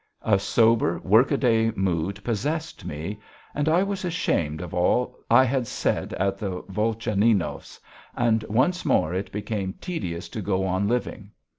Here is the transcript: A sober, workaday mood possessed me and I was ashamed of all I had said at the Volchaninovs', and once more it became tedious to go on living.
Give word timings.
A 0.23 0.39
sober, 0.39 0.97
workaday 1.03 1.69
mood 1.75 2.23
possessed 2.23 2.85
me 2.85 3.19
and 3.53 3.69
I 3.69 3.83
was 3.83 4.03
ashamed 4.03 4.59
of 4.59 4.73
all 4.73 5.15
I 5.29 5.43
had 5.43 5.67
said 5.67 6.13
at 6.13 6.39
the 6.39 6.63
Volchaninovs', 6.63 7.79
and 8.15 8.41
once 8.49 8.83
more 8.83 9.13
it 9.13 9.31
became 9.31 9.73
tedious 9.79 10.27
to 10.29 10.41
go 10.41 10.65
on 10.65 10.87
living. 10.87 11.29